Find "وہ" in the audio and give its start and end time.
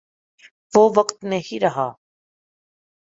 0.73-0.89